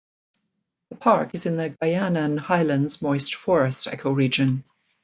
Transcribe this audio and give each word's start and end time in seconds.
The 0.89 0.95
park 0.95 1.35
is 1.35 1.45
in 1.45 1.57
the 1.57 1.69
Guayanan 1.79 2.39
Highlands 2.39 3.03
moist 3.03 3.35
forests 3.35 3.85
ecoregion. 3.85 4.63